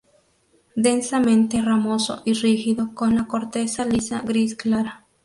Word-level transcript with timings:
Densamente 0.75 1.61
ramoso 1.61 2.23
y 2.25 2.33
rígido 2.33 2.95
con 2.95 3.13
la 3.13 3.27
corteza 3.27 3.85
lisa 3.85 4.21
gris 4.25 4.55
clara. 4.55 5.05